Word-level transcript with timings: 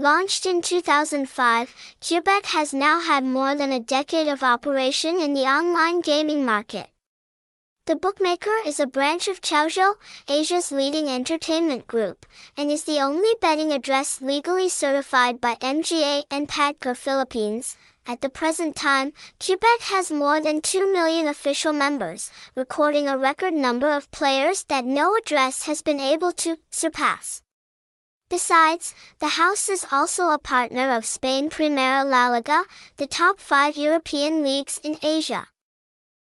Launched 0.00 0.46
in 0.46 0.62
2005, 0.62 1.74
Kubet 2.00 2.46
has 2.46 2.72
now 2.72 3.00
had 3.00 3.24
more 3.24 3.56
than 3.56 3.72
a 3.72 3.80
decade 3.80 4.28
of 4.28 4.44
operation 4.44 5.18
in 5.18 5.34
the 5.34 5.40
online 5.40 6.02
gaming 6.02 6.44
market. 6.44 6.86
The 7.86 7.96
bookmaker 7.96 8.54
is 8.64 8.78
a 8.78 8.86
branch 8.86 9.26
of 9.26 9.40
Chaozhou, 9.40 9.94
Asia's 10.28 10.70
leading 10.70 11.08
entertainment 11.08 11.88
group, 11.88 12.26
and 12.56 12.70
is 12.70 12.84
the 12.84 13.00
only 13.00 13.34
betting 13.40 13.72
address 13.72 14.20
legally 14.22 14.68
certified 14.68 15.40
by 15.40 15.56
MGA 15.56 16.22
and 16.30 16.48
PAGCOR 16.48 16.96
Philippines. 16.96 17.76
At 18.06 18.20
the 18.20 18.28
present 18.28 18.76
time, 18.76 19.12
Kubet 19.40 19.80
has 19.90 20.12
more 20.12 20.40
than 20.40 20.60
2 20.60 20.92
million 20.92 21.26
official 21.26 21.72
members, 21.72 22.30
recording 22.54 23.08
a 23.08 23.18
record 23.18 23.52
number 23.52 23.90
of 23.90 24.12
players 24.12 24.62
that 24.68 24.84
no 24.84 25.16
address 25.16 25.64
has 25.64 25.82
been 25.82 25.98
able 25.98 26.30
to 26.34 26.56
surpass. 26.70 27.42
Besides, 28.30 28.94
the 29.20 29.40
house 29.40 29.70
is 29.70 29.86
also 29.90 30.28
a 30.28 30.38
partner 30.38 30.94
of 30.94 31.06
Spain 31.06 31.48
Primera 31.48 32.04
La 32.04 32.28
Liga, 32.28 32.64
the 32.98 33.06
top 33.06 33.40
five 33.40 33.76
European 33.76 34.42
leagues 34.42 34.78
in 34.84 34.98
Asia. 35.02 35.48